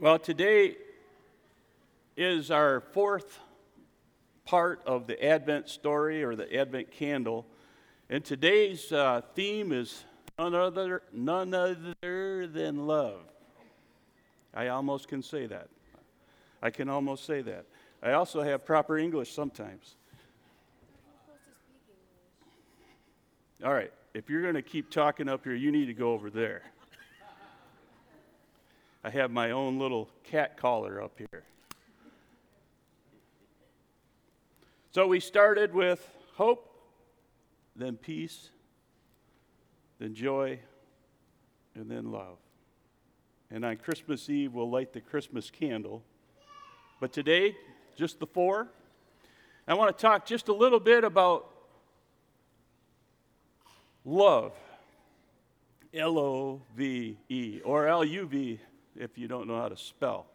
Well, 0.00 0.18
today 0.18 0.78
is 2.16 2.50
our 2.50 2.80
fourth 2.80 3.38
part 4.46 4.80
of 4.86 5.06
the 5.06 5.22
Advent 5.22 5.68
story 5.68 6.24
or 6.24 6.34
the 6.34 6.50
Advent 6.58 6.90
candle. 6.90 7.44
And 8.08 8.24
today's 8.24 8.90
uh, 8.92 9.20
theme 9.34 9.72
is 9.72 10.02
none 10.38 10.54
other, 10.54 11.02
none 11.12 11.52
other 11.52 12.46
than 12.46 12.86
love. 12.86 13.20
I 14.54 14.68
almost 14.68 15.06
can 15.06 15.22
say 15.22 15.44
that. 15.44 15.68
I 16.62 16.70
can 16.70 16.88
almost 16.88 17.26
say 17.26 17.42
that. 17.42 17.66
I 18.02 18.12
also 18.12 18.40
have 18.40 18.64
proper 18.64 18.96
English 18.96 19.34
sometimes. 19.34 19.96
All 23.62 23.74
right, 23.74 23.92
if 24.14 24.30
you're 24.30 24.40
going 24.40 24.54
to 24.54 24.62
keep 24.62 24.90
talking 24.90 25.28
up 25.28 25.44
here, 25.44 25.54
you 25.54 25.70
need 25.70 25.86
to 25.86 25.94
go 25.94 26.14
over 26.14 26.30
there. 26.30 26.62
I 29.02 29.10
have 29.10 29.30
my 29.30 29.50
own 29.52 29.78
little 29.78 30.10
cat 30.24 30.58
collar 30.58 31.02
up 31.02 31.18
here. 31.18 31.44
So 34.92 35.06
we 35.06 35.20
started 35.20 35.72
with 35.72 36.06
hope, 36.34 36.68
then 37.76 37.96
peace, 37.96 38.50
then 39.98 40.14
joy, 40.14 40.58
and 41.74 41.90
then 41.90 42.10
love. 42.10 42.36
And 43.50 43.64
on 43.64 43.76
Christmas 43.76 44.28
Eve, 44.28 44.52
we'll 44.52 44.70
light 44.70 44.92
the 44.92 45.00
Christmas 45.00 45.50
candle. 45.50 46.02
But 47.00 47.12
today, 47.12 47.56
just 47.96 48.20
the 48.20 48.26
four. 48.26 48.68
I 49.66 49.74
want 49.74 49.96
to 49.96 50.00
talk 50.00 50.26
just 50.26 50.48
a 50.48 50.52
little 50.52 50.80
bit 50.80 51.04
about 51.04 51.50
love. 54.04 54.52
L 55.94 56.18
O 56.18 56.62
V 56.76 57.16
E, 57.28 57.60
or 57.64 57.88
L 57.88 58.04
U 58.04 58.26
V 58.26 58.60
if 58.96 59.16
you 59.16 59.28
don't 59.28 59.46
know 59.46 59.60
how 59.60 59.68
to 59.68 59.76
spell. 59.76 60.26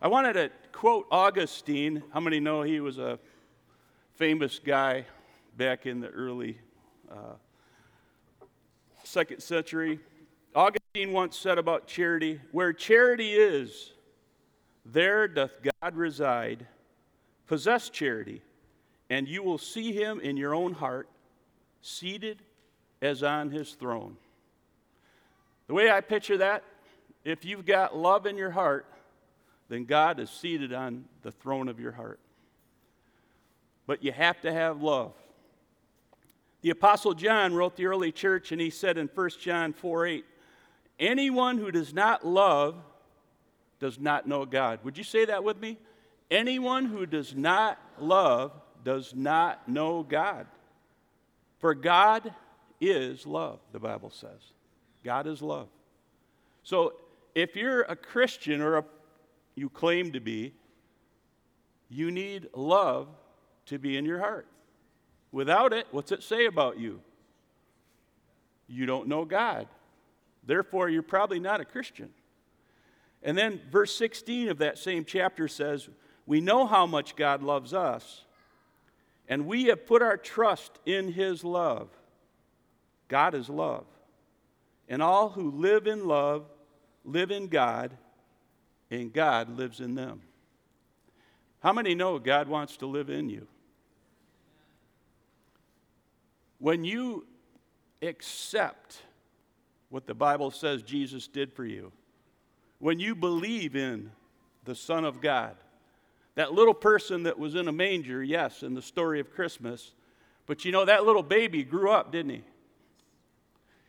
I 0.00 0.08
wanted 0.08 0.34
to 0.34 0.50
quote 0.72 1.06
Augustine. 1.10 2.02
How 2.12 2.20
many 2.20 2.38
know 2.40 2.62
he 2.62 2.80
was 2.80 2.98
a 2.98 3.18
famous 4.16 4.58
guy 4.58 5.06
back 5.56 5.86
in 5.86 6.00
the 6.00 6.08
early 6.08 6.58
uh, 7.10 7.34
second 9.02 9.42
century? 9.42 9.98
Augustine 10.54 11.12
once 11.12 11.36
said 11.36 11.58
about 11.58 11.86
charity 11.86 12.40
Where 12.52 12.72
charity 12.72 13.32
is, 13.32 13.92
there 14.84 15.28
doth 15.28 15.52
God 15.62 15.96
reside. 15.96 16.66
Possess 17.46 17.88
charity, 17.88 18.42
and 19.08 19.26
you 19.26 19.42
will 19.42 19.56
see 19.56 19.92
him 19.92 20.20
in 20.20 20.36
your 20.36 20.54
own 20.54 20.74
heart, 20.74 21.08
seated 21.80 22.42
as 23.00 23.22
on 23.22 23.50
his 23.50 23.72
throne. 23.72 24.16
The 25.66 25.74
way 25.74 25.90
I 25.90 26.02
picture 26.02 26.36
that, 26.38 26.62
if 27.24 27.44
you've 27.44 27.66
got 27.66 27.96
love 27.96 28.26
in 28.26 28.36
your 28.36 28.50
heart, 28.50 28.86
then 29.68 29.84
God 29.84 30.18
is 30.18 30.30
seated 30.30 30.72
on 30.72 31.04
the 31.22 31.32
throne 31.32 31.68
of 31.68 31.78
your 31.78 31.92
heart. 31.92 32.20
But 33.86 34.02
you 34.02 34.12
have 34.12 34.40
to 34.42 34.52
have 34.52 34.82
love. 34.82 35.12
The 36.62 36.70
Apostle 36.70 37.14
John 37.14 37.54
wrote 37.54 37.76
the 37.76 37.86
early 37.86 38.12
church, 38.12 38.52
and 38.52 38.60
he 38.60 38.70
said 38.70 38.98
in 38.98 39.08
1 39.14 39.30
John 39.40 39.72
4 39.72 40.06
8, 40.06 40.24
Anyone 40.98 41.58
who 41.58 41.70
does 41.70 41.94
not 41.94 42.26
love 42.26 42.74
does 43.78 43.98
not 43.98 44.26
know 44.26 44.44
God. 44.44 44.80
Would 44.82 44.98
you 44.98 45.04
say 45.04 45.24
that 45.26 45.44
with 45.44 45.60
me? 45.60 45.78
Anyone 46.30 46.86
who 46.86 47.06
does 47.06 47.34
not 47.34 47.78
love 48.00 48.52
does 48.84 49.14
not 49.14 49.68
know 49.68 50.02
God. 50.02 50.46
For 51.60 51.74
God 51.74 52.34
is 52.80 53.26
love, 53.26 53.60
the 53.72 53.78
Bible 53.78 54.10
says. 54.10 54.52
God 55.04 55.26
is 55.26 55.40
love. 55.40 55.68
So 56.62 56.94
if 57.38 57.54
you're 57.54 57.82
a 57.82 57.94
Christian 57.94 58.60
or 58.60 58.78
a, 58.78 58.84
you 59.54 59.68
claim 59.68 60.10
to 60.12 60.20
be, 60.20 60.54
you 61.88 62.10
need 62.10 62.48
love 62.52 63.06
to 63.66 63.78
be 63.78 63.96
in 63.96 64.04
your 64.04 64.18
heart. 64.18 64.48
Without 65.30 65.72
it, 65.72 65.86
what's 65.92 66.10
it 66.10 66.24
say 66.24 66.46
about 66.46 66.80
you? 66.80 67.00
You 68.66 68.86
don't 68.86 69.06
know 69.06 69.24
God. 69.24 69.68
Therefore, 70.44 70.88
you're 70.88 71.02
probably 71.02 71.38
not 71.38 71.60
a 71.60 71.64
Christian. 71.64 72.10
And 73.22 73.38
then 73.38 73.60
verse 73.70 73.94
16 73.94 74.48
of 74.48 74.58
that 74.58 74.76
same 74.76 75.04
chapter 75.04 75.46
says, 75.46 75.88
We 76.26 76.40
know 76.40 76.66
how 76.66 76.86
much 76.86 77.14
God 77.14 77.42
loves 77.44 77.72
us, 77.72 78.24
and 79.28 79.46
we 79.46 79.66
have 79.66 79.86
put 79.86 80.02
our 80.02 80.16
trust 80.16 80.80
in 80.84 81.12
his 81.12 81.44
love. 81.44 81.88
God 83.06 83.34
is 83.36 83.48
love. 83.48 83.84
And 84.88 85.02
all 85.02 85.28
who 85.28 85.52
live 85.52 85.86
in 85.86 86.08
love 86.08 86.46
live 87.04 87.30
in 87.30 87.48
God, 87.48 87.96
and 88.90 89.12
God 89.12 89.56
lives 89.56 89.80
in 89.80 89.94
them. 89.94 90.22
How 91.60 91.72
many 91.72 91.94
know 91.94 92.18
God 92.18 92.48
wants 92.48 92.76
to 92.78 92.86
live 92.86 93.10
in 93.10 93.28
you? 93.28 93.46
When 96.58 96.84
you 96.84 97.26
accept 98.02 98.98
what 99.90 100.06
the 100.06 100.14
Bible 100.14 100.50
says 100.50 100.82
Jesus 100.82 101.28
did 101.28 101.52
for 101.52 101.64
you, 101.64 101.92
when 102.78 103.00
you 103.00 103.14
believe 103.14 103.74
in 103.74 104.10
the 104.64 104.74
Son 104.74 105.04
of 105.04 105.20
God, 105.20 105.56
that 106.34 106.52
little 106.52 106.74
person 106.74 107.24
that 107.24 107.38
was 107.38 107.54
in 107.54 107.66
a 107.66 107.72
manger, 107.72 108.22
yes, 108.22 108.62
in 108.62 108.74
the 108.74 108.82
story 108.82 109.18
of 109.18 109.32
Christmas, 109.32 109.92
but 110.46 110.64
you 110.64 110.70
know, 110.70 110.84
that 110.84 111.04
little 111.04 111.22
baby 111.22 111.64
grew 111.64 111.90
up, 111.90 112.12
didn't 112.12 112.30
he? 112.30 112.44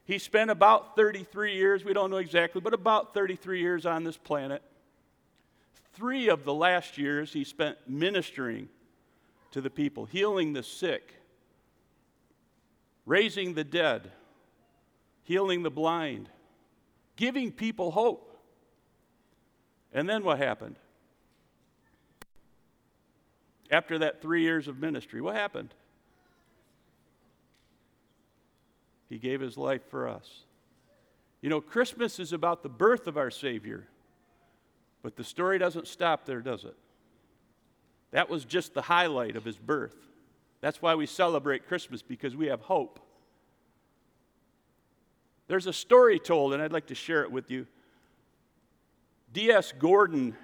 He 0.09 0.17
spent 0.17 0.49
about 0.49 0.95
33 0.95 1.53
years, 1.53 1.85
we 1.85 1.93
don't 1.93 2.09
know 2.09 2.17
exactly, 2.17 2.61
but 2.61 2.73
about 2.73 3.13
33 3.13 3.59
years 3.59 3.85
on 3.85 4.03
this 4.03 4.17
planet. 4.17 4.63
Three 5.93 6.29
of 6.29 6.45
the 6.45 6.53
last 6.53 6.97
years 6.97 7.31
he 7.31 7.43
spent 7.43 7.77
ministering 7.87 8.69
to 9.51 9.61
the 9.61 9.69
people, 9.69 10.05
healing 10.05 10.53
the 10.53 10.63
sick, 10.63 11.13
raising 13.05 13.53
the 13.53 13.63
dead, 13.63 14.09
healing 15.25 15.61
the 15.61 15.69
blind, 15.69 16.27
giving 17.15 17.51
people 17.51 17.91
hope. 17.91 18.35
And 19.93 20.09
then 20.09 20.23
what 20.23 20.39
happened? 20.39 20.77
After 23.69 23.99
that 23.99 24.23
three 24.23 24.41
years 24.41 24.67
of 24.67 24.79
ministry, 24.79 25.21
what 25.21 25.35
happened? 25.35 25.71
He 29.09 29.17
gave 29.17 29.41
his 29.41 29.57
life 29.57 29.81
for 29.89 30.07
us. 30.07 30.43
You 31.41 31.49
know, 31.49 31.61
Christmas 31.61 32.19
is 32.19 32.31
about 32.31 32.63
the 32.63 32.69
birth 32.69 33.07
of 33.07 33.17
our 33.17 33.31
Savior, 33.31 33.87
but 35.01 35.15
the 35.15 35.23
story 35.23 35.57
doesn't 35.57 35.87
stop 35.87 36.25
there, 36.25 36.41
does 36.41 36.63
it? 36.63 36.75
That 38.11 38.29
was 38.29 38.45
just 38.45 38.73
the 38.73 38.81
highlight 38.83 39.35
of 39.35 39.45
his 39.45 39.57
birth. 39.57 39.95
That's 40.61 40.81
why 40.81 40.95
we 40.95 41.05
celebrate 41.05 41.67
Christmas, 41.67 42.01
because 42.01 42.35
we 42.35 42.47
have 42.47 42.61
hope. 42.61 42.99
There's 45.47 45.67
a 45.67 45.73
story 45.73 46.19
told, 46.19 46.53
and 46.53 46.61
I'd 46.61 46.73
like 46.73 46.87
to 46.87 46.95
share 46.95 47.23
it 47.23 47.31
with 47.31 47.49
you. 47.49 47.65
D.S. 49.31 49.73
Gordon 49.77 50.35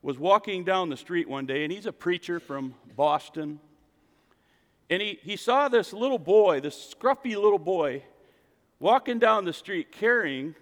was 0.00 0.18
walking 0.18 0.64
down 0.64 0.88
the 0.88 0.96
street 0.96 1.28
one 1.28 1.46
day, 1.46 1.64
and 1.64 1.72
he's 1.72 1.86
a 1.86 1.92
preacher 1.92 2.40
from 2.40 2.74
Boston. 2.96 3.58
And 4.92 5.00
he, 5.00 5.18
he 5.22 5.36
saw 5.36 5.70
this 5.70 5.94
little 5.94 6.18
boy, 6.18 6.60
this 6.60 6.94
scruffy 6.94 7.34
little 7.34 7.58
boy, 7.58 8.02
walking 8.78 9.18
down 9.18 9.46
the 9.46 9.52
street 9.54 9.90
carrying 9.90 10.54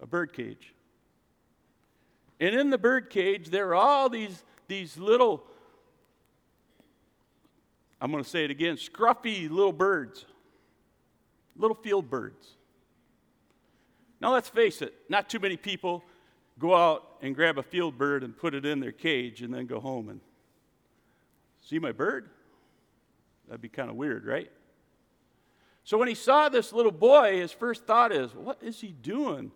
a 0.00 0.06
bird 0.06 0.32
cage. 0.32 0.72
And 2.38 2.54
in 2.54 2.70
the 2.70 2.78
bird 2.78 3.10
cage, 3.10 3.48
there 3.48 3.70
are 3.70 3.74
all 3.74 4.08
these, 4.08 4.44
these 4.68 4.96
little, 4.96 5.42
I'm 8.00 8.12
going 8.12 8.22
to 8.22 8.30
say 8.30 8.44
it 8.44 8.50
again, 8.52 8.76
scruffy 8.76 9.50
little 9.50 9.72
birds, 9.72 10.24
little 11.56 11.76
field 11.76 12.08
birds. 12.08 12.46
Now, 14.20 14.32
let's 14.32 14.48
face 14.48 14.82
it, 14.82 14.94
not 15.08 15.28
too 15.28 15.40
many 15.40 15.56
people 15.56 16.04
go 16.60 16.76
out 16.76 17.08
and 17.22 17.34
grab 17.34 17.58
a 17.58 17.64
field 17.64 17.98
bird 17.98 18.22
and 18.22 18.36
put 18.36 18.54
it 18.54 18.64
in 18.64 18.78
their 18.78 18.92
cage 18.92 19.42
and 19.42 19.52
then 19.52 19.66
go 19.66 19.80
home 19.80 20.08
and 20.08 20.20
See 21.70 21.78
my 21.78 21.92
bird? 21.92 22.28
That'd 23.46 23.60
be 23.60 23.68
kind 23.68 23.90
of 23.90 23.94
weird, 23.94 24.26
right? 24.26 24.50
So 25.84 25.98
when 25.98 26.08
he 26.08 26.16
saw 26.16 26.48
this 26.48 26.72
little 26.72 26.90
boy, 26.90 27.38
his 27.38 27.52
first 27.52 27.86
thought 27.86 28.10
is, 28.10 28.34
What 28.34 28.60
is 28.60 28.80
he 28.80 28.88
doing 28.88 29.52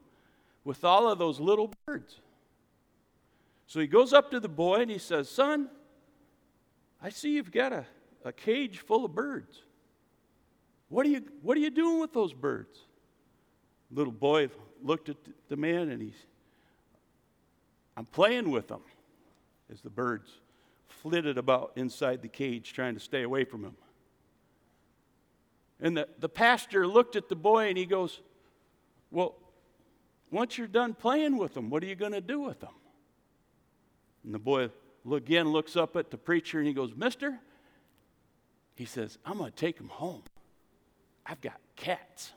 with 0.63 0.85
all 0.85 1.11
of 1.11 1.19
those 1.19 1.41
little 1.41 1.73
birds? 1.85 2.21
So 3.67 3.81
he 3.81 3.89
goes 3.89 4.13
up 4.13 4.31
to 4.31 4.39
the 4.39 4.49
boy 4.49 4.83
and 4.83 4.91
he 4.93 4.99
says, 4.99 5.29
Son, 5.29 5.69
I 7.03 7.09
see 7.09 7.35
you've 7.35 7.51
got 7.51 7.73
a, 7.73 7.85
a 8.25 8.33
cage 8.33 8.79
full 8.79 9.05
of 9.05 9.13
birds. 9.13 9.63
What 10.91 11.07
are, 11.07 11.09
you, 11.09 11.25
what 11.43 11.57
are 11.57 11.61
you 11.61 11.71
doing 11.71 11.99
with 11.99 12.13
those 12.13 12.33
birds? 12.33 12.79
Little 13.91 14.13
boy 14.13 14.51
looked 14.85 15.09
at 15.09 15.17
the 15.49 15.57
man 15.57 15.91
and 15.91 16.01
he's, 16.01 16.27
I'm 17.97 18.07
playing 18.07 18.53
with 18.53 18.69
them, 18.69 18.83
as 19.69 19.81
the 19.81 19.91
birds 19.91 20.31
flitted 20.89 21.39
about 21.39 21.73
inside 21.77 22.23
the 22.23 22.29
cage 22.29 22.73
trying 22.73 22.95
to 22.95 23.01
stay 23.01 23.23
away 23.23 23.45
from 23.45 23.65
him. 23.65 23.77
And 25.81 25.97
the, 25.97 26.09
the 26.19 26.29
pastor 26.29 26.87
looked 26.87 27.17
at 27.17 27.29
the 27.29 27.37
boy 27.37 27.69
and 27.69 27.77
he 27.77 27.85
goes, 27.85 28.21
Well, 29.11 29.35
once 30.31 30.57
you're 30.57 30.67
done 30.67 30.95
playing 30.95 31.37
with 31.37 31.55
them, 31.55 31.71
what 31.71 31.83
are 31.83 31.87
you 31.87 31.95
going 31.95 32.13
to 32.13 32.21
do 32.21 32.41
with 32.41 32.61
them? 32.61 32.75
And 34.25 34.35
the 34.35 34.39
boy 34.39 34.71
again 35.13 35.53
looks 35.53 35.77
up 35.77 35.97
at 35.97 36.11
the 36.11 36.17
preacher 36.17 36.59
and 36.59 36.67
he 36.67 36.73
goes, 36.73 36.95
Mister, 36.97 37.39
he 38.75 38.85
says, 38.85 39.19
I'm 39.25 39.39
going 39.39 39.51
to 39.51 39.57
take 39.57 39.77
them 39.77 39.89
home. 39.89 40.23
I've 41.27 41.41
got 41.41 41.61
cats. 41.77 42.33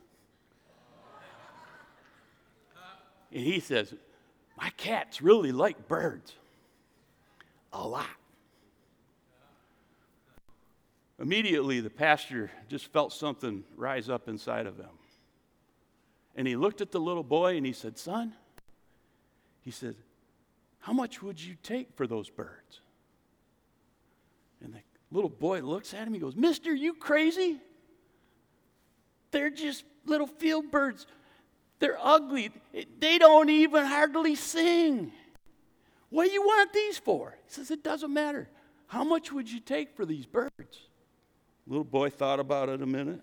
And 3.31 3.43
he 3.43 3.59
says, 3.59 3.93
My 4.57 4.69
cats 4.77 5.21
really 5.21 5.51
like 5.51 5.87
birds 5.87 6.33
a 7.73 7.87
lot. 7.87 8.07
Immediately, 11.19 11.79
the 11.79 11.89
pastor 11.89 12.51
just 12.69 12.91
felt 12.93 13.11
something 13.11 13.63
rise 13.75 14.09
up 14.09 14.27
inside 14.27 14.67
of 14.67 14.77
him. 14.77 14.89
And 16.35 16.47
he 16.47 16.55
looked 16.55 16.81
at 16.81 16.91
the 16.91 16.99
little 16.99 17.23
boy 17.23 17.57
and 17.57 17.65
he 17.65 17.73
said, 17.73 17.97
Son, 17.97 18.33
he 19.61 19.71
said, 19.71 19.95
How 20.79 20.93
much 20.93 21.23
would 21.23 21.41
you 21.41 21.55
take 21.63 21.95
for 21.95 22.05
those 22.05 22.29
birds? 22.29 22.81
And 24.63 24.73
the 24.73 24.79
little 25.11 25.29
boy 25.29 25.61
looks 25.61 25.93
at 25.93 26.07
him. 26.07 26.13
He 26.13 26.19
goes, 26.19 26.35
Mister, 26.35 26.73
you 26.73 26.93
crazy? 26.93 27.57
They're 29.31 29.49
just 29.49 29.83
little 30.05 30.27
field 30.27 30.69
birds. 30.69 31.07
They're 31.79 31.97
ugly. 31.99 32.51
They 32.99 33.17
don't 33.17 33.49
even 33.49 33.85
hardly 33.85 34.35
sing. 34.35 35.11
What 36.09 36.25
do 36.25 36.31
you 36.31 36.43
want 36.43 36.71
these 36.73 36.97
for? 36.99 37.35
He 37.47 37.53
says, 37.53 37.71
It 37.71 37.83
doesn't 37.83 38.13
matter. 38.13 38.47
How 38.85 39.03
much 39.03 39.31
would 39.31 39.51
you 39.51 39.59
take 39.59 39.95
for 39.95 40.05
these 40.05 40.27
birds? 40.27 40.86
Little 41.67 41.83
boy 41.83 42.09
thought 42.09 42.39
about 42.39 42.69
it 42.69 42.81
a 42.81 42.85
minute. 42.85 43.21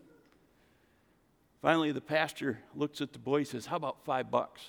Finally, 1.63 1.93
the 1.93 2.01
pastor 2.01 2.59
looks 2.75 3.01
at 3.01 3.15
the 3.15 3.19
boy 3.19 3.39
and 3.39 3.47
says, 3.47 3.65
How 3.65 3.77
about 3.77 4.05
five 4.05 4.31
bucks? 4.31 4.61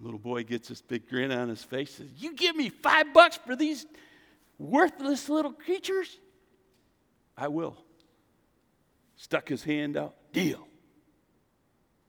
Little 0.00 0.18
boy 0.18 0.42
gets 0.42 0.68
this 0.68 0.82
big 0.82 1.08
grin 1.08 1.30
on 1.30 1.48
his 1.48 1.62
face 1.62 1.94
says, 1.94 2.08
You 2.16 2.34
give 2.34 2.56
me 2.56 2.70
five 2.70 3.14
bucks 3.14 3.38
for 3.46 3.54
these 3.54 3.86
worthless 4.58 5.28
little 5.28 5.52
creatures? 5.52 6.18
I 7.36 7.46
will. 7.48 7.76
Stuck 9.14 9.48
his 9.48 9.62
hand 9.62 9.96
out, 9.96 10.16
deal. 10.32 10.66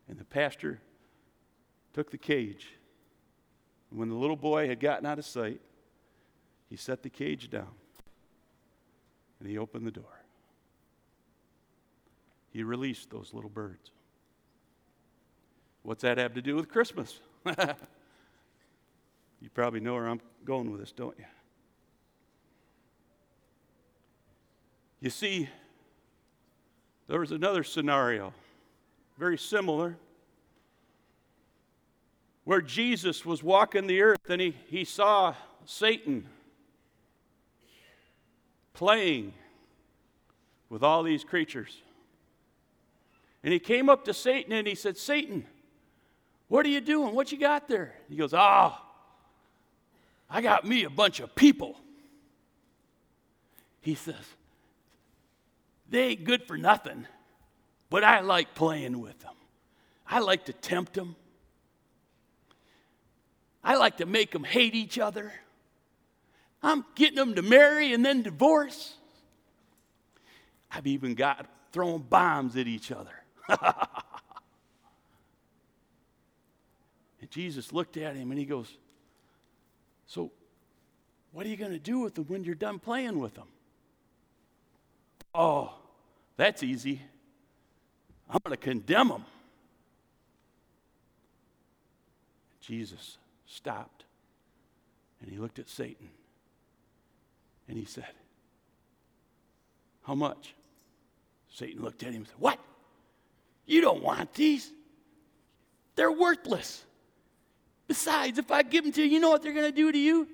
And 0.10 0.18
the 0.18 0.26
pastor 0.26 0.82
took 1.94 2.10
the 2.10 2.18
cage. 2.18 2.68
And 3.92 4.00
when 4.00 4.10
the 4.10 4.16
little 4.16 4.36
boy 4.36 4.68
had 4.68 4.80
gotten 4.80 5.06
out 5.06 5.20
of 5.20 5.26
sight, 5.26 5.62
he 6.68 6.78
set 6.78 7.04
the 7.04 7.10
cage 7.12 7.52
down 7.52 7.70
and 9.44 9.52
he 9.52 9.58
opened 9.58 9.86
the 9.86 9.92
door. 9.92 10.22
He 12.52 12.64
released 12.64 13.10
those 13.10 13.34
little 13.34 13.50
birds. 13.50 13.92
What's 15.82 16.04
that 16.04 16.18
have 16.18 16.34
to 16.36 16.42
do 16.42 16.56
with 16.56 16.70
Christmas? 16.70 17.20
you 17.46 17.56
probably 19.54 19.82
know 19.82 19.96
where 19.96 20.08
I'm 20.08 20.22
going 20.46 20.72
with 20.72 20.80
this, 20.80 20.94
don't 20.94 21.20
you? 21.20 21.26
You 25.02 25.10
see, 25.10 25.50
there 27.10 27.20
was 27.20 27.34
another 27.34 27.66
scenario, 27.66 28.34
very 29.18 29.38
similar, 29.38 29.98
where 32.46 32.62
Jesus 32.62 33.26
was 33.26 33.44
walking 33.44 33.88
the 33.88 34.02
earth 34.02 34.30
and 34.30 34.40
he, 34.40 34.56
he 34.70 34.86
saw 34.86 35.36
Satan 35.66 36.30
playing 38.74 39.34
with 40.70 40.84
all 40.84 41.04
these 41.04 41.24
creatures. 41.24 41.82
And 43.44 43.54
he 43.54 43.60
came 43.60 43.90
up 43.90 44.06
to 44.06 44.14
Satan 44.14 44.54
and 44.54 44.68
he 44.68 44.76
said, 44.76 44.98
Satan, 44.98 45.46
what 46.48 46.66
are 46.66 46.70
you 46.70 46.82
doing? 46.82 47.14
What 47.14 47.32
you 47.32 47.38
got 47.38 47.68
there? 47.68 47.94
He 48.10 48.16
goes, 48.16 48.34
Ah, 48.34 48.80
oh, 48.80 48.86
I 50.30 50.42
got 50.42 50.66
me 50.66 50.84
a 50.84 50.90
bunch 50.90 51.20
of 51.20 51.36
people. 51.36 51.78
He 53.82 53.96
says, 53.96 54.16
They 55.90 56.10
ain't 56.10 56.24
good 56.24 56.44
for 56.44 56.58
nothing, 56.58 57.06
but 57.90 58.04
I 58.04 58.22
like 58.22 58.56
playing 58.56 59.00
with 59.00 59.20
them. 59.20 59.36
I 60.08 60.20
like 60.20 60.46
to 60.46 60.54
tempt 60.54 60.94
them. 60.94 61.16
I 63.64 63.76
like 63.76 63.98
to 63.98 64.06
make 64.06 64.32
them 64.32 64.44
hate 64.44 64.76
each 64.76 65.00
other. 65.00 65.34
I'm 66.64 66.86
getting 66.96 67.18
them 67.18 67.36
to 67.36 67.42
marry 67.42 67.94
and 67.94 68.06
then 68.06 68.24
divorce. 68.24 68.96
I've 70.72 70.88
even 70.88 71.14
got 71.14 71.46
throwing 71.74 72.02
bombs 72.02 72.56
at 72.56 72.68
each 72.68 72.92
other. 72.92 73.12
and 77.20 77.30
Jesus 77.30 77.74
looked 77.74 77.98
at 77.98 78.16
him 78.16 78.32
and 78.32 78.40
he 78.40 78.46
goes, 78.46 78.78
So, 80.08 80.32
what 81.34 81.46
are 81.46 81.50
you 81.50 81.58
going 81.58 81.72
to 81.72 81.80
do 81.80 82.00
with 82.00 82.16
them 82.16 82.26
when 82.26 82.46
you're 82.46 82.56
done 82.56 82.80
playing 82.80 83.20
with 83.20 83.36
them? 83.36 83.48
Oh, 85.36 85.74
that's 86.38 86.64
easy. 86.64 87.02
I'm 88.30 88.40
going 88.44 88.56
to 88.56 88.62
condemn 88.62 89.10
them. 89.10 89.26
Jesus 92.62 93.18
stopped 93.46 94.06
and 95.22 95.30
he 95.30 95.38
looked 95.38 95.60
at 95.60 95.68
Satan 95.68 96.10
and 97.68 97.78
he 97.78 97.86
said, 97.86 98.08
How 100.04 100.16
much? 100.16 100.54
Satan 101.50 101.82
looked 101.82 102.04
at 102.04 102.10
him 102.10 102.18
and 102.18 102.28
said, 102.28 102.36
What? 102.40 102.60
You 103.66 103.82
don't 103.82 104.04
want 104.04 104.34
these. 104.34 104.72
They're 105.96 106.12
worthless. 106.12 106.84
Besides, 107.88 108.38
if 108.40 108.52
I 108.52 108.64
give 108.64 108.84
them 108.84 108.94
to 108.94 109.04
you, 109.04 109.08
you 109.08 109.20
know 109.20 109.30
what 109.30 109.42
they're 109.42 109.54
going 109.54 109.70
to 109.70 109.76
do 109.76 109.92
to 109.92 109.98
you? 109.98 110.28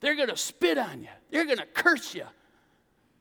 They're 0.00 0.16
going 0.16 0.28
to 0.28 0.36
spit 0.36 0.76
on 0.76 1.02
you, 1.02 1.08
they're 1.30 1.46
going 1.46 1.58
to 1.58 1.66
curse 1.66 2.14
you, 2.14 2.26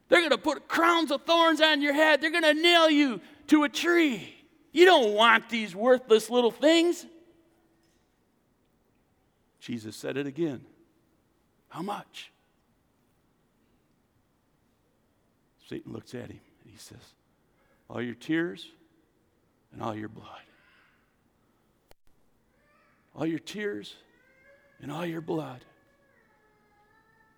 they're 0.10 0.20
going 0.20 0.32
to 0.32 0.38
put 0.38 0.68
crowns 0.68 1.12
of 1.12 1.24
thorns 1.24 1.62
on 1.62 1.82
your 1.82 1.94
head, 1.94 2.20
they're 2.20 2.32
going 2.32 2.44
to 2.44 2.54
nail 2.54 2.90
you 2.90 3.22
to 3.48 3.64
a 3.64 3.70
tree. 3.70 4.36
You 4.74 4.86
don't 4.86 5.14
want 5.14 5.50
these 5.50 5.76
worthless 5.76 6.30
little 6.30 6.52
things. 6.52 7.06
Jesus 9.60 9.96
said 9.96 10.18
it 10.18 10.28
again. 10.28 10.66
How 11.70 11.82
much? 11.82 12.33
Satan 15.68 15.94
looks 15.94 16.14
at 16.14 16.30
him 16.30 16.40
and 16.62 16.72
he 16.72 16.78
says, 16.78 17.14
All 17.90 18.02
your 18.02 18.16
tears 18.16 18.68
and 19.72 19.82
all 19.82 19.96
your 19.96 20.10
blood. 20.10 20.28
All 23.16 23.26
your 23.26 23.40
tears 23.40 23.96
and 24.82 24.92
all 24.92 25.06
your 25.06 25.22
blood. 25.22 25.64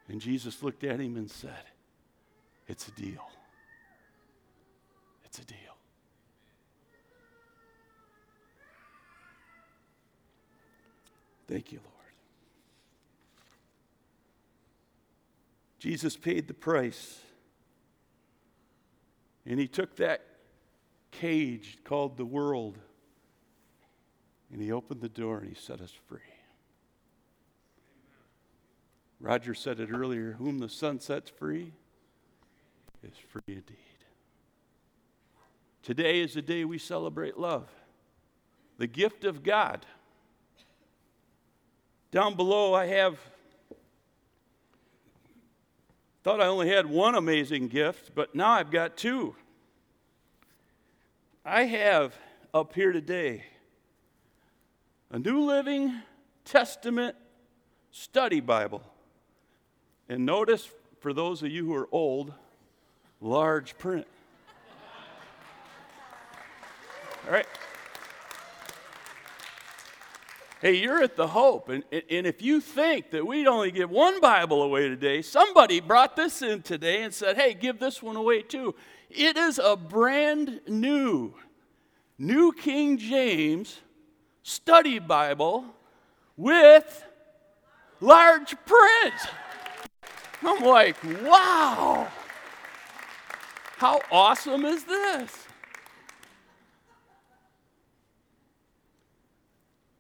And 0.08 0.22
Jesus 0.22 0.64
looked 0.64 0.84
at 0.84 1.00
him 1.00 1.18
and 1.18 1.30
said, 1.30 1.64
It's 2.68 2.88
a 2.88 2.92
deal. 2.92 3.30
It's 5.26 5.40
a 5.40 5.46
deal. 5.46 5.58
Thank 11.48 11.72
you, 11.72 11.80
Lord. 11.84 11.92
Jesus 15.80 16.18
paid 16.18 16.48
the 16.48 16.54
price. 16.54 17.20
And 19.46 19.60
he 19.60 19.68
took 19.68 19.96
that 19.98 20.26
cage 21.12 21.78
called 21.84 22.18
the 22.18 22.26
world 22.26 22.78
and 24.52 24.62
he 24.62 24.72
opened 24.72 25.02
the 25.02 25.10
door 25.10 25.40
and 25.40 25.50
he 25.50 25.56
set 25.56 25.82
us 25.82 25.94
free. 26.08 26.20
Roger 29.20 29.54
said 29.54 29.80
it 29.80 29.90
earlier 29.92 30.34
whom 30.34 30.60
the 30.60 30.70
Son 30.70 31.00
sets 31.00 31.30
free 31.30 31.74
is 33.04 33.18
free 33.30 33.42
indeed. 33.48 33.78
Today 35.84 36.22
is 36.22 36.34
the 36.34 36.42
day 36.42 36.66
we 36.66 36.78
celebrate 36.78 37.38
love, 37.38 37.70
the 38.78 38.88
gift 38.88 39.24
of 39.24 39.44
God. 39.44 39.86
Down 42.12 42.36
below, 42.36 42.74
I 42.74 42.88
have 42.88 43.20
Thought 46.26 46.42
I 46.42 46.48
only 46.48 46.70
had 46.70 46.88
one 46.88 47.14
amazing 47.14 47.68
gift, 47.68 48.16
but 48.16 48.34
now 48.34 48.50
I've 48.50 48.72
got 48.72 48.98
two. 48.98 49.36
I 51.46 51.66
have 51.66 52.16
up 52.52 52.74
here 52.74 52.92
today 52.92 53.44
a 55.12 55.20
New 55.20 55.42
Living 55.42 56.02
Testament 56.44 57.16
study 57.92 58.40
Bible. 58.40 58.82
And 60.10 60.26
notice, 60.26 60.68
for 61.00 61.14
those 61.14 61.44
of 61.44 61.52
you 61.52 61.64
who 61.64 61.76
are 61.76 61.88
old, 61.92 62.34
large 63.22 63.78
print. 63.78 64.08
All 67.28 67.34
right. 67.34 67.46
Hey, 70.62 70.76
you're 70.76 71.04
at 71.04 71.16
the 71.16 71.28
Hope. 71.28 71.70
And, 71.70 71.84
and 71.92 72.26
if 72.26 72.42
you 72.42 72.62
think 72.62 73.12
that 73.12 73.28
we'd 73.28 73.48
only 73.48 73.72
give 73.72 73.90
one 73.90 74.22
Bible 74.22 74.64
away 74.64 74.88
today, 74.88 75.22
somebody 75.22 75.80
brought 75.80 76.16
this 76.16 76.42
in 76.42 76.62
today 76.62 77.04
and 77.04 77.14
said, 77.14 77.36
hey, 77.36 77.54
give 77.54 77.80
this 77.80 78.02
one 78.02 78.16
away 78.16 78.42
too. 78.42 78.74
It 79.10 79.38
is 79.38 79.60
a 79.60 79.76
brand 79.76 80.62
new, 80.68 81.34
New 82.18 82.54
King 82.54 82.98
James 82.98 83.82
study 84.44 85.00
Bible 85.00 85.66
with 86.38 87.06
large 88.00 88.56
print. 88.66 89.14
I'm 90.42 90.64
like, 90.64 90.96
wow, 91.24 92.08
how 93.78 94.00
awesome 94.12 94.64
is 94.66 94.84
this? 94.86 95.45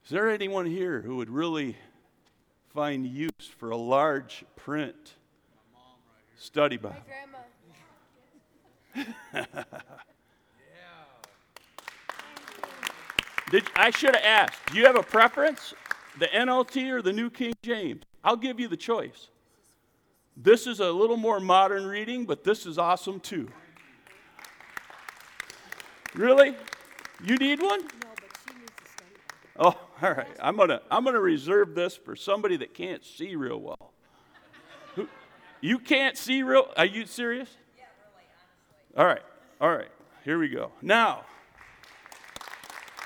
Is 0.06 0.12
there 0.12 0.30
anyone 0.30 0.68
here 0.68 1.02
who 1.02 1.16
would 1.16 1.32
really 1.32 1.76
find 2.76 3.08
use 3.08 3.50
for 3.58 3.72
a 3.72 3.76
large 3.76 4.46
print 4.56 5.16
study 6.38 6.78
Bible? 6.78 6.98
Did, 13.50 13.64
I 13.76 13.90
should 13.90 14.16
have 14.16 14.24
asked, 14.24 14.60
do 14.72 14.78
you 14.78 14.86
have 14.86 14.96
a 14.96 15.02
preference? 15.02 15.74
The 16.20 16.28
NLT 16.28 16.92
or 16.92 17.02
the 17.02 17.12
New 17.12 17.32
King 17.32 17.56
James? 17.64 18.04
I'll 18.24 18.38
give 18.38 18.60
you 18.60 18.68
the 18.68 18.78
choice. 18.78 19.30
This 20.38 20.68
is 20.68 20.82
a 20.82 20.92
little 20.92 21.18
more 21.18 21.40
modern 21.40 21.84
reading, 21.88 22.26
but 22.26 22.44
this 22.44 22.68
is 22.68 22.78
awesome 22.78 23.20
too. 23.20 23.50
Really? 26.14 26.54
You 27.24 27.38
need 27.38 27.60
one? 27.60 27.82
No, 27.82 27.88
but 27.90 28.30
she 28.48 28.54
needs 28.54 28.72
a 28.84 28.90
study. 28.90 29.16
Oh, 29.58 29.85
all 30.02 30.12
right. 30.12 30.28
I'm 30.40 30.58
gonna 30.58 30.82
I'm 30.92 31.04
gonna 31.04 31.20
reserve 31.20 31.75
this 31.75 31.96
for 31.96 32.16
somebody 32.16 32.58
that 32.58 32.74
can't 32.74 33.04
see 33.04 33.36
real 33.36 33.60
well. 33.60 33.94
Who, 34.96 35.08
you 35.62 35.80
can't 35.80 36.18
see 36.18 36.44
real? 36.44 36.68
Are 36.78 36.86
you 36.86 37.06
serious? 37.06 37.50
Yeah, 37.78 37.84
really, 38.14 38.25
honestly. 38.96 39.02
All 39.02 39.06
right. 39.06 39.22
All 39.62 39.78
right. 39.78 39.92
Here 40.24 40.38
we 40.38 40.50
go. 40.50 40.72
Now. 40.82 41.24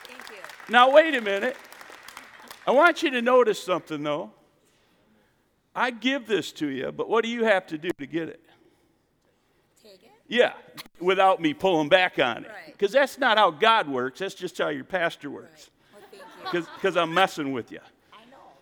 Thank 0.05 0.29
you. 0.29 0.43
Now 0.69 0.91
wait 0.91 1.15
a 1.15 1.21
minute. 1.21 1.55
I 2.65 2.71
want 2.71 3.03
you 3.03 3.11
to 3.11 3.21
notice 3.21 3.61
something 3.61 4.03
though. 4.03 4.31
I 5.75 5.91
give 5.91 6.27
this 6.27 6.51
to 6.53 6.67
you, 6.67 6.91
but 6.91 7.09
what 7.09 7.23
do 7.23 7.29
you 7.29 7.45
have 7.45 7.67
to 7.67 7.77
do 7.77 7.89
to 7.99 8.05
get 8.05 8.29
it? 8.29 8.41
Take 9.81 10.03
it? 10.03 10.11
Yeah, 10.27 10.53
without 10.99 11.41
me 11.41 11.53
pulling 11.53 11.89
back 11.89 12.19
on 12.19 12.43
it. 12.43 12.51
Because 12.67 12.93
right. 12.93 13.01
that's 13.01 13.17
not 13.17 13.37
how 13.37 13.51
God 13.51 13.87
works, 13.87 14.19
that's 14.19 14.33
just 14.33 14.57
how 14.57 14.69
your 14.69 14.83
pastor 14.83 15.29
works. 15.29 15.69
Right. 15.69 15.78
Well, 16.53 16.97
I'm 16.97 17.13
messing 17.13 17.51
with 17.51 17.71
you. 17.71 17.79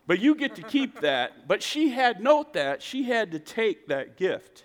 But 0.08 0.20
you 0.20 0.36
get 0.36 0.56
to 0.56 0.62
keep 0.62 1.02
that. 1.02 1.48
But 1.48 1.62
she 1.62 1.90
had, 1.90 2.22
note 2.22 2.54
that, 2.54 2.82
she 2.82 3.04
had 3.04 3.32
to 3.32 3.40
take 3.40 3.88
that 3.88 4.16
gift 4.18 4.64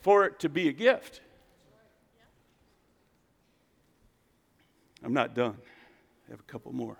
for 0.00 0.24
it 0.24 0.38
to 0.40 0.48
be 0.48 0.68
a 0.68 0.72
gift. 0.72 1.20
I'm 5.04 5.12
not 5.12 5.34
done. 5.34 5.56
I 6.28 6.30
have 6.30 6.40
a 6.40 6.50
couple 6.50 6.72
more. 6.72 6.96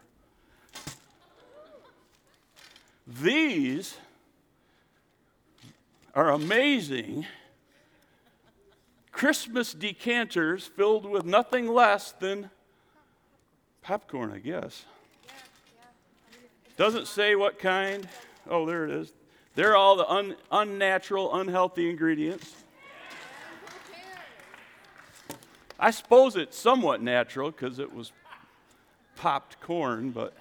These 3.07 3.97
are 6.15 6.31
amazing 6.31 7.27
Christmas 9.12 9.73
decanters 9.73 10.67
filled 10.67 11.07
with 11.07 11.25
nothing 11.25 11.67
less 11.69 12.12
than 12.12 12.50
popcorn, 13.83 14.33
I 14.33 14.38
guess. 14.38 14.85
Doesn't 16.79 17.09
say 17.09 17.35
what 17.35 17.59
kind. 17.59 18.09
Oh, 18.49 18.65
there 18.65 18.85
it 18.85 18.93
is. 18.93 19.13
They're 19.57 19.75
all 19.75 19.97
the 19.97 20.09
un- 20.09 20.37
unnatural, 20.53 21.35
unhealthy 21.35 21.91
ingredients. 21.91 22.55
I 25.81 25.91
suppose 25.91 26.37
it's 26.37 26.57
somewhat 26.57 27.03
natural 27.03 27.51
because 27.51 27.81
it 27.81 27.93
was 27.93 28.13
popped 29.17 29.61
corn, 29.61 30.13
but. 30.13 30.35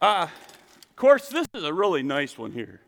Uh, 0.00 0.26
of 0.26 0.96
course, 0.96 1.28
this 1.28 1.46
is 1.54 1.62
a 1.62 1.72
really 1.72 2.02
nice 2.02 2.36
one 2.36 2.50
here. 2.50 2.80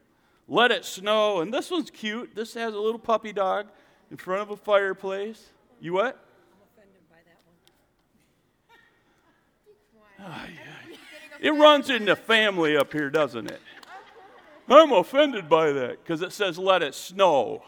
Let 0.49 0.73
It 0.73 0.85
Snow. 0.85 1.43
And 1.43 1.55
this 1.55 1.71
one's 1.71 1.91
cute. 1.91 2.35
This 2.35 2.55
has 2.55 2.75
a 2.75 2.81
little 2.81 2.99
puppy 2.99 3.33
dog 3.33 3.69
in 4.11 4.17
front 4.17 4.43
of 4.43 4.51
a 4.51 4.57
fireplace. 4.57 5.51
You 5.81 5.93
what? 5.93 6.17
I'm 6.17 6.23
offended 6.77 7.09
by 7.09 7.19
that 7.25 7.39
one. 10.59 10.64
It 11.45 11.51
runs 11.51 11.91
in 11.91 12.07
the 12.07 12.17
family 12.17 12.75
up 12.75 12.91
here, 12.91 13.11
doesn't 13.11 13.51
it? 13.51 13.61
I'm 14.67 14.93
offended 14.93 15.47
by 15.47 15.73
that 15.73 16.03
because 16.03 16.23
it 16.23 16.33
says 16.33 16.57
let 16.59 16.83
it 16.83 16.95
snow. 16.95 17.63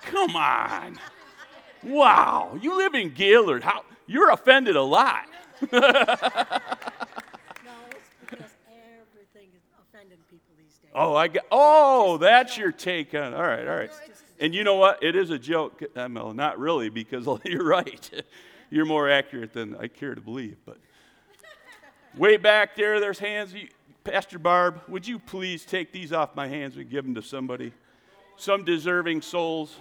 Come 0.00 0.34
on. 0.34 0.98
Wow, 1.82 2.58
you 2.62 2.74
live 2.78 2.94
in 2.94 3.12
Gaylord. 3.12 3.62
How 3.62 3.84
you're 4.06 4.30
offended 4.30 4.76
a 4.76 4.82
lot. 4.82 5.26
Oh, 10.94 11.16
I 11.16 11.28
got. 11.28 11.46
Oh, 11.50 12.18
that's 12.18 12.58
your 12.58 12.70
take 12.70 13.14
on. 13.14 13.32
All 13.32 13.40
right, 13.40 13.66
all 13.66 13.76
right. 13.76 13.90
And 14.38 14.54
you 14.54 14.62
know 14.62 14.74
what? 14.74 15.02
It 15.02 15.16
is 15.16 15.30
a 15.30 15.38
joke. 15.38 15.82
Uh, 15.96 16.06
well, 16.12 16.34
not 16.34 16.58
really, 16.58 16.90
because 16.90 17.26
you're 17.46 17.64
right. 17.64 18.24
You're 18.68 18.84
more 18.84 19.08
accurate 19.08 19.54
than 19.54 19.74
I 19.76 19.88
care 19.88 20.14
to 20.14 20.20
believe. 20.20 20.58
But 20.66 20.76
way 22.16 22.36
back 22.36 22.76
there, 22.76 23.00
there's 23.00 23.18
hands. 23.18 23.54
Pastor 24.04 24.38
Barb, 24.38 24.80
would 24.88 25.06
you 25.06 25.18
please 25.18 25.64
take 25.64 25.92
these 25.92 26.12
off 26.12 26.34
my 26.34 26.48
hands 26.48 26.76
and 26.76 26.88
give 26.90 27.04
them 27.04 27.14
to 27.14 27.22
somebody? 27.22 27.72
Some 28.36 28.64
deserving 28.64 29.22
souls. 29.22 29.76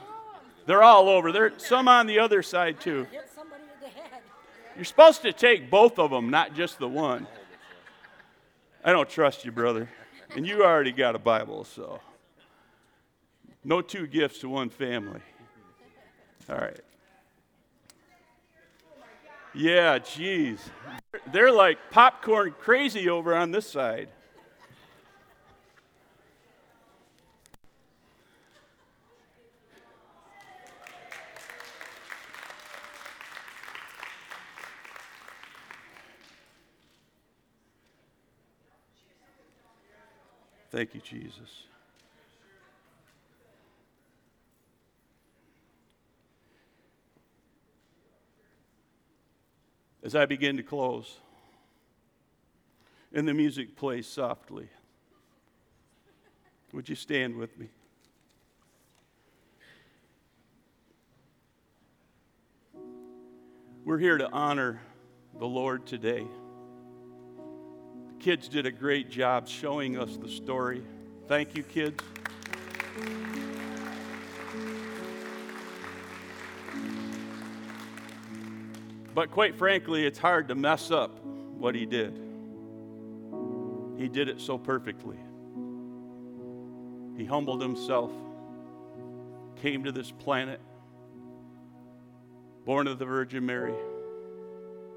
They're 0.65 0.83
all 0.83 1.09
over. 1.09 1.31
There's 1.31 1.65
some 1.65 1.87
on 1.87 2.07
the 2.07 2.19
other 2.19 2.43
side 2.43 2.79
too. 2.79 3.07
You're 4.75 4.85
supposed 4.85 5.21
to 5.23 5.33
take 5.33 5.69
both 5.69 5.99
of 5.99 6.11
them, 6.11 6.29
not 6.29 6.53
just 6.53 6.79
the 6.79 6.87
one. 6.87 7.27
I 8.83 8.91
don't 8.91 9.09
trust 9.09 9.43
you, 9.45 9.51
brother. 9.51 9.89
And 10.35 10.47
you 10.47 10.63
already 10.63 10.91
got 10.91 11.15
a 11.15 11.19
Bible, 11.19 11.65
so 11.65 11.99
no 13.63 13.81
two 13.81 14.07
gifts 14.07 14.39
to 14.39 14.49
one 14.49 14.69
family. 14.69 15.19
All 16.49 16.57
right. 16.57 16.79
Yeah, 19.53 19.99
geez. 19.99 20.69
They're 21.31 21.51
like 21.51 21.77
popcorn 21.91 22.55
crazy 22.59 23.09
over 23.09 23.35
on 23.35 23.51
this 23.51 23.69
side. 23.69 24.09
Thank 40.71 40.95
you, 40.95 41.01
Jesus. 41.01 41.65
As 50.11 50.15
I 50.17 50.25
begin 50.25 50.57
to 50.57 50.63
close, 50.63 51.19
and 53.13 53.25
the 53.25 53.33
music 53.33 53.77
plays 53.77 54.05
softly, 54.05 54.67
would 56.73 56.89
you 56.89 56.95
stand 56.95 57.37
with 57.37 57.57
me? 57.57 57.69
We're 63.85 63.99
here 63.99 64.17
to 64.17 64.29
honor 64.31 64.81
the 65.39 65.47
Lord 65.47 65.85
today 65.85 66.27
The 68.09 68.19
kids 68.19 68.49
did 68.49 68.65
a 68.65 68.71
great 68.71 69.09
job 69.09 69.47
showing 69.47 69.97
us 69.97 70.17
the 70.17 70.27
story. 70.27 70.83
Thank 71.29 71.55
you, 71.55 71.63
kids. 71.63 72.03
But 79.13 79.31
quite 79.31 79.55
frankly, 79.55 80.05
it's 80.05 80.19
hard 80.19 80.47
to 80.47 80.55
mess 80.55 80.91
up 80.91 81.11
what 81.57 81.75
he 81.75 81.85
did. 81.85 82.19
He 83.97 84.07
did 84.07 84.29
it 84.29 84.39
so 84.39 84.57
perfectly. 84.57 85.17
He 87.17 87.25
humbled 87.25 87.61
himself, 87.61 88.11
came 89.61 89.83
to 89.83 89.91
this 89.91 90.11
planet, 90.11 90.59
born 92.65 92.87
of 92.87 92.99
the 92.99 93.05
Virgin 93.05 93.45
Mary. 93.45 93.75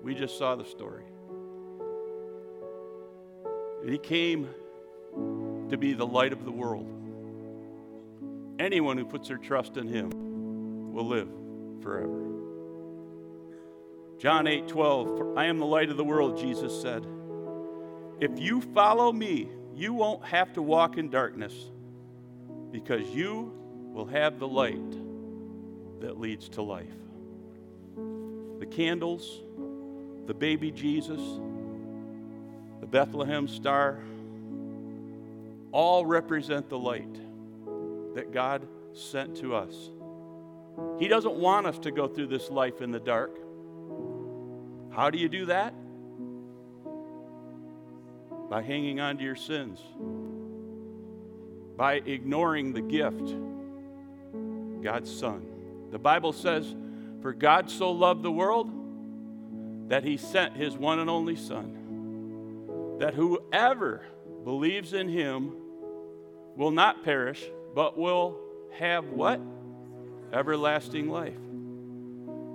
We 0.03 0.15
just 0.15 0.39
saw 0.39 0.55
the 0.55 0.65
story. 0.65 1.05
And 3.83 3.91
he 3.91 3.99
came 3.99 4.49
to 5.69 5.77
be 5.77 5.93
the 5.93 6.07
light 6.07 6.33
of 6.33 6.45
the 6.45 6.53
world. 6.53 6.89
Anyone 8.59 8.97
who 8.97 9.05
puts 9.05 9.29
their 9.29 9.39
trust 9.39 9.77
in 9.77 9.89
him 9.89 10.93
will 10.93 11.07
live 11.07 11.29
forever. 11.83 12.44
John 14.19 14.47
8 14.47 14.69
12, 14.69 15.37
I 15.37 15.47
am 15.47 15.59
the 15.59 15.67
light 15.67 15.91
of 15.91 15.97
the 15.97 16.05
world, 16.05 16.39
Jesus 16.39 16.81
said. 16.81 17.07
If 18.21 18.39
you 18.39 18.61
follow 18.61 19.13
me, 19.13 19.49
you 19.75 19.93
won't 19.93 20.25
have 20.25 20.53
to 20.55 20.63
walk 20.63 20.97
in 20.99 21.11
darkness 21.11 21.53
because 22.71 23.07
you 23.09 23.53
will 23.93 24.07
have 24.07 24.39
the 24.39 24.49
light 24.49 26.01
that 26.01 26.19
leads 26.19 26.49
to 26.51 26.63
life. 26.63 26.87
The 27.97 28.67
candles, 28.67 29.41
the 30.27 30.35
baby 30.35 30.71
Jesus, 30.71 31.21
the 32.81 32.87
Bethlehem 32.87 33.49
star, 33.49 34.01
all 35.73 36.07
represent 36.07 36.69
the 36.69 36.79
light 36.79 37.15
that 38.15 38.33
God 38.33 38.67
sent 38.93 39.37
to 39.39 39.55
us. 39.57 39.91
He 40.99 41.09
doesn't 41.09 41.35
want 41.35 41.67
us 41.67 41.79
to 41.81 41.91
go 41.91 42.07
through 42.07 42.29
this 42.29 42.51
life 42.51 42.81
in 42.81 42.93
the 42.93 43.01
dark. 43.01 43.39
How 44.95 45.11
do 45.11 45.19
you 45.19 45.29
do 45.29 45.47
that? 45.47 45.75
By 48.49 48.63
hanging 48.63 49.01
on 49.01 49.19
to 49.19 49.25
your 49.25 49.35
sins, 49.35 49.81
by 51.77 51.95
ignoring 51.95 52.73
the 52.73 52.81
gift, 52.81 53.35
God's 54.83 55.13
Son. 55.13 55.45
The 55.91 55.99
Bible 55.99 56.33
says, 56.33 56.73
For 57.23 57.33
God 57.33 57.71
so 57.71 57.91
loved 57.91 58.23
the 58.23 58.31
world 58.31 58.71
that 59.89 60.05
he 60.05 60.17
sent 60.17 60.57
his 60.57 60.77
one 60.77 61.01
and 61.01 61.11
only 61.11 61.35
Son, 61.35 62.97
that 63.01 63.15
whoever 63.15 64.03
believes 64.45 64.93
in 64.93 65.09
him 65.09 65.57
will 66.55 66.71
not 66.71 67.03
perish, 67.03 67.43
but 67.75 67.99
will 67.99 68.39
have 68.79 69.07
what? 69.07 69.41
Everlasting 70.33 71.09
life. 71.09 71.35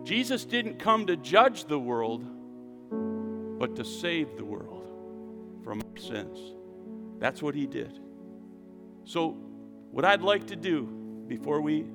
Jesus 0.04 0.46
didn't 0.46 0.80
come 0.80 1.08
to 1.08 1.16
judge 1.18 1.66
the 1.66 1.80
world, 1.80 2.26
but 3.60 3.76
to 3.76 3.86
save 3.86 4.38
the 4.38 4.46
world 4.46 4.88
from 5.64 5.82
our 5.82 5.98
sins. 5.98 6.40
That's 7.20 7.42
what 7.42 7.54
he 7.54 7.68
did. 7.68 8.00
So, 9.04 9.38
what 9.92 10.06
I'd 10.06 10.22
like 10.22 10.48
to 10.48 10.56
do 10.56 10.86
before 11.28 11.62
we 11.62 11.86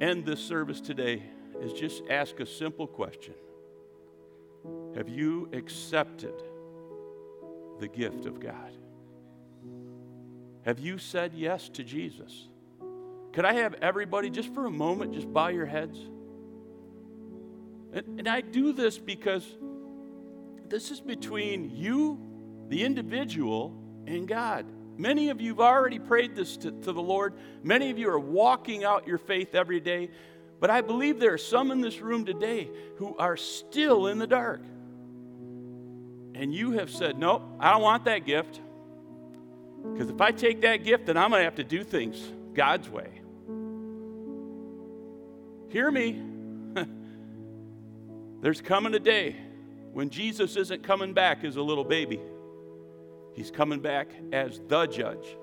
end 0.00 0.24
this 0.24 0.40
service 0.40 0.80
today 0.80 1.22
is 1.60 1.72
just 1.72 2.02
ask 2.10 2.40
a 2.40 2.46
simple 2.46 2.86
question 2.86 3.34
Have 4.94 5.08
you 5.08 5.48
accepted 5.52 6.34
the 7.78 7.88
gift 7.88 8.26
of 8.26 8.40
God? 8.40 8.72
Have 10.62 10.78
you 10.78 10.98
said 10.98 11.32
yes 11.34 11.68
to 11.70 11.84
Jesus? 11.84 12.48
Could 13.32 13.44
I 13.44 13.54
have 13.54 13.74
everybody, 13.74 14.30
just 14.30 14.52
for 14.54 14.66
a 14.66 14.70
moment, 14.70 15.12
just 15.14 15.32
bow 15.32 15.48
your 15.48 15.66
heads? 15.66 15.98
And, 17.92 18.20
and 18.20 18.28
I 18.28 18.40
do 18.40 18.72
this 18.72 18.98
because 18.98 19.46
this 20.68 20.90
is 20.90 21.00
between 21.00 21.70
you, 21.74 22.18
the 22.68 22.84
individual, 22.84 23.74
and 24.06 24.26
God. 24.26 24.66
Many 24.96 25.28
of 25.28 25.40
you 25.40 25.50
have 25.50 25.60
already 25.60 25.98
prayed 25.98 26.34
this 26.34 26.56
to, 26.58 26.72
to, 26.72 26.92
the 26.92 27.02
Lord. 27.02 27.34
Many 27.62 27.90
of 27.90 27.98
you 27.98 28.08
are 28.10 28.18
walking 28.18 28.84
out 28.84 29.06
your 29.06 29.18
faith 29.18 29.54
every 29.54 29.80
day. 29.80 30.10
But 30.60 30.70
I 30.70 30.80
believe 30.80 31.20
there 31.20 31.34
are 31.34 31.38
some 31.38 31.70
in 31.70 31.80
this 31.80 32.00
room 32.00 32.24
today 32.24 32.68
who 32.96 33.16
are 33.16 33.36
still 33.36 34.08
in 34.08 34.18
the 34.18 34.26
dark. 34.26 34.60
And 36.34 36.52
you 36.52 36.72
have 36.72 36.90
said, 36.90 37.16
Nope, 37.16 37.42
I 37.60 37.70
don't 37.70 37.82
want 37.82 38.06
that 38.06 38.26
gift. 38.26 38.60
Because 39.92 40.10
if 40.10 40.20
I 40.20 40.32
take 40.32 40.62
that 40.62 40.78
gift, 40.78 41.06
then 41.06 41.16
I'm 41.16 41.30
going 41.30 41.40
to 41.40 41.44
have 41.44 41.56
to 41.56 41.64
do 41.64 41.84
things 41.84 42.20
God's 42.58 42.90
way. 42.90 43.08
Hear 45.68 45.92
me. 45.92 46.20
There's 48.42 48.60
coming 48.60 48.92
a 48.94 48.98
day 48.98 49.36
when 49.92 50.10
Jesus 50.10 50.56
isn't 50.56 50.82
coming 50.82 51.14
back 51.14 51.44
as 51.44 51.54
a 51.54 51.62
little 51.62 51.84
baby, 51.84 52.18
He's 53.32 53.52
coming 53.52 53.78
back 53.78 54.10
as 54.32 54.60
the 54.66 54.86
judge. 54.86 55.36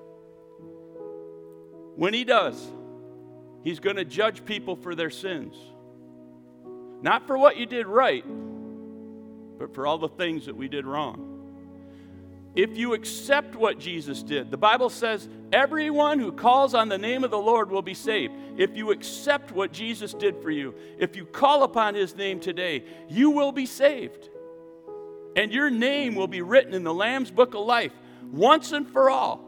When 1.94 2.12
He 2.12 2.24
does, 2.24 2.62
He's 3.64 3.80
going 3.80 3.96
to 3.96 4.04
judge 4.04 4.44
people 4.44 4.76
for 4.76 4.94
their 4.94 5.08
sins. 5.08 5.56
Not 7.00 7.26
for 7.26 7.38
what 7.38 7.56
you 7.56 7.64
did 7.64 7.86
right, 7.86 8.26
but 9.58 9.74
for 9.74 9.86
all 9.86 9.96
the 9.96 10.10
things 10.10 10.44
that 10.44 10.54
we 10.54 10.68
did 10.68 10.84
wrong 10.84 11.25
if 12.56 12.78
you 12.78 12.94
accept 12.94 13.54
what 13.54 13.78
Jesus 13.78 14.22
did. 14.22 14.50
The 14.50 14.56
Bible 14.56 14.88
says 14.88 15.28
everyone 15.52 16.18
who 16.18 16.32
calls 16.32 16.74
on 16.74 16.88
the 16.88 16.96
name 16.96 17.22
of 17.22 17.30
the 17.30 17.38
Lord 17.38 17.70
will 17.70 17.82
be 17.82 17.94
saved. 17.94 18.32
If 18.56 18.74
you 18.74 18.90
accept 18.92 19.52
what 19.52 19.72
Jesus 19.72 20.14
did 20.14 20.42
for 20.42 20.50
you, 20.50 20.74
if 20.98 21.16
you 21.16 21.26
call 21.26 21.62
upon 21.62 21.94
his 21.94 22.16
name 22.16 22.40
today, 22.40 22.84
you 23.08 23.30
will 23.30 23.52
be 23.52 23.66
saved. 23.66 24.30
And 25.36 25.52
your 25.52 25.68
name 25.68 26.14
will 26.14 26.28
be 26.28 26.40
written 26.40 26.72
in 26.72 26.82
the 26.82 26.94
Lamb's 26.94 27.30
book 27.30 27.52
of 27.54 27.66
life 27.66 27.92
once 28.32 28.72
and 28.72 28.88
for 28.88 29.10
all. 29.10 29.44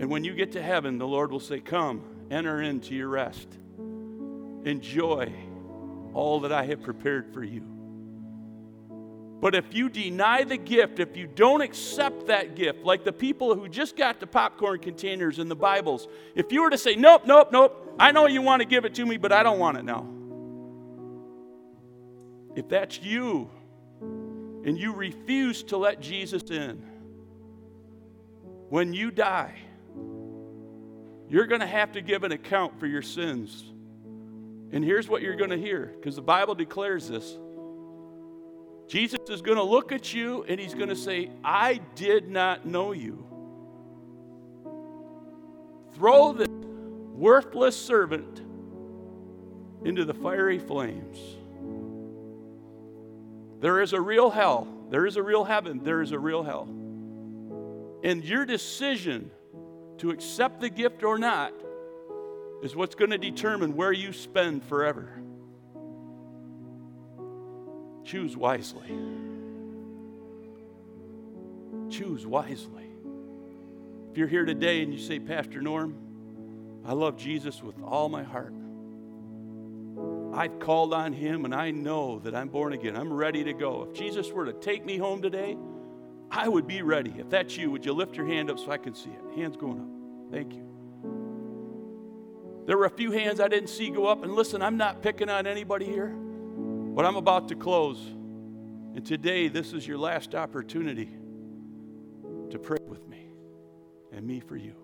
And 0.00 0.10
when 0.10 0.24
you 0.24 0.34
get 0.34 0.52
to 0.52 0.62
heaven, 0.62 0.98
the 0.98 1.06
Lord 1.06 1.30
will 1.30 1.38
say, 1.38 1.60
Come, 1.60 2.02
enter 2.32 2.60
into 2.60 2.96
your 2.96 3.08
rest. 3.08 3.46
Enjoy 4.64 5.32
all 6.14 6.40
that 6.40 6.52
I 6.52 6.64
have 6.64 6.82
prepared 6.82 7.32
for 7.32 7.44
you. 7.44 7.79
But 9.40 9.54
if 9.54 9.72
you 9.72 9.88
deny 9.88 10.44
the 10.44 10.58
gift, 10.58 11.00
if 11.00 11.16
you 11.16 11.26
don't 11.26 11.62
accept 11.62 12.26
that 12.26 12.54
gift, 12.56 12.84
like 12.84 13.04
the 13.04 13.12
people 13.12 13.54
who 13.54 13.68
just 13.68 13.96
got 13.96 14.20
the 14.20 14.26
popcorn 14.26 14.80
containers 14.80 15.38
in 15.38 15.48
the 15.48 15.56
Bibles, 15.56 16.08
if 16.34 16.52
you 16.52 16.62
were 16.62 16.70
to 16.70 16.78
say, 16.78 16.94
Nope, 16.94 17.22
nope, 17.26 17.50
nope, 17.50 17.96
I 17.98 18.12
know 18.12 18.26
you 18.26 18.42
want 18.42 18.60
to 18.60 18.68
give 18.68 18.84
it 18.84 18.94
to 18.96 19.06
me, 19.06 19.16
but 19.16 19.32
I 19.32 19.42
don't 19.42 19.58
want 19.58 19.78
it 19.78 19.84
now. 19.84 20.06
If 22.54 22.68
that's 22.68 23.00
you 23.00 23.48
and 24.64 24.78
you 24.78 24.92
refuse 24.92 25.62
to 25.64 25.78
let 25.78 26.00
Jesus 26.00 26.50
in, 26.50 26.82
when 28.68 28.92
you 28.92 29.10
die, 29.10 29.54
you're 31.28 31.46
going 31.46 31.60
to 31.60 31.66
have 31.66 31.92
to 31.92 32.02
give 32.02 32.24
an 32.24 32.32
account 32.32 32.78
for 32.78 32.86
your 32.86 33.02
sins. 33.02 33.64
And 34.72 34.84
here's 34.84 35.08
what 35.08 35.22
you're 35.22 35.36
going 35.36 35.50
to 35.50 35.58
hear, 35.58 35.94
because 35.96 36.14
the 36.16 36.22
Bible 36.22 36.54
declares 36.54 37.08
this. 37.08 37.38
Jesus 38.90 39.20
is 39.28 39.40
going 39.40 39.56
to 39.56 39.62
look 39.62 39.92
at 39.92 40.12
you 40.12 40.44
and 40.48 40.58
he's 40.58 40.74
going 40.74 40.88
to 40.88 40.96
say, 40.96 41.30
I 41.44 41.80
did 41.94 42.28
not 42.28 42.66
know 42.66 42.90
you. 42.90 43.24
Throw 45.94 46.32
this 46.32 46.48
worthless 46.48 47.76
servant 47.76 48.40
into 49.84 50.04
the 50.04 50.12
fiery 50.12 50.58
flames. 50.58 51.18
There 53.60 53.80
is 53.80 53.92
a 53.92 54.00
real 54.00 54.28
hell. 54.28 54.66
There 54.90 55.06
is 55.06 55.16
a 55.16 55.22
real 55.22 55.44
heaven. 55.44 55.84
There 55.84 56.02
is 56.02 56.10
a 56.10 56.18
real 56.18 56.42
hell. 56.42 56.68
And 58.02 58.24
your 58.24 58.44
decision 58.44 59.30
to 59.98 60.10
accept 60.10 60.60
the 60.60 60.68
gift 60.68 61.04
or 61.04 61.16
not 61.16 61.52
is 62.60 62.74
what's 62.74 62.96
going 62.96 63.12
to 63.12 63.18
determine 63.18 63.76
where 63.76 63.92
you 63.92 64.12
spend 64.12 64.64
forever. 64.64 65.19
Choose 68.10 68.36
wisely. 68.36 68.88
Choose 71.90 72.26
wisely. 72.26 72.90
If 74.10 74.18
you're 74.18 74.26
here 74.26 74.44
today 74.44 74.82
and 74.82 74.92
you 74.92 74.98
say, 74.98 75.20
Pastor 75.20 75.62
Norm, 75.62 75.94
I 76.84 76.92
love 76.92 77.16
Jesus 77.16 77.62
with 77.62 77.80
all 77.84 78.08
my 78.08 78.24
heart. 78.24 78.52
I've 80.34 80.58
called 80.58 80.92
on 80.92 81.12
him 81.12 81.44
and 81.44 81.54
I 81.54 81.70
know 81.70 82.18
that 82.24 82.34
I'm 82.34 82.48
born 82.48 82.72
again. 82.72 82.96
I'm 82.96 83.12
ready 83.12 83.44
to 83.44 83.52
go. 83.52 83.84
If 83.88 83.96
Jesus 83.96 84.32
were 84.32 84.46
to 84.46 84.54
take 84.54 84.84
me 84.84 84.96
home 84.98 85.22
today, 85.22 85.56
I 86.32 86.48
would 86.48 86.66
be 86.66 86.82
ready. 86.82 87.14
If 87.16 87.30
that's 87.30 87.56
you, 87.56 87.70
would 87.70 87.84
you 87.84 87.92
lift 87.92 88.16
your 88.16 88.26
hand 88.26 88.50
up 88.50 88.58
so 88.58 88.72
I 88.72 88.78
can 88.78 88.92
see 88.92 89.10
it? 89.10 89.38
Hands 89.38 89.56
going 89.56 89.78
up. 89.78 90.32
Thank 90.32 90.54
you. 90.54 90.66
There 92.66 92.76
were 92.76 92.86
a 92.86 92.90
few 92.90 93.12
hands 93.12 93.38
I 93.38 93.46
didn't 93.46 93.70
see 93.70 93.88
go 93.88 94.06
up. 94.06 94.24
And 94.24 94.34
listen, 94.34 94.62
I'm 94.62 94.76
not 94.76 95.00
picking 95.00 95.28
on 95.28 95.46
anybody 95.46 95.86
here. 95.86 96.12
But 96.94 97.06
I'm 97.06 97.16
about 97.16 97.48
to 97.48 97.54
close. 97.54 97.98
And 98.94 99.06
today, 99.06 99.48
this 99.48 99.72
is 99.72 99.86
your 99.86 99.98
last 99.98 100.34
opportunity 100.34 101.08
to 102.50 102.58
pray 102.58 102.78
with 102.86 103.06
me 103.08 103.26
and 104.12 104.26
me 104.26 104.40
for 104.40 104.56
you. 104.56 104.74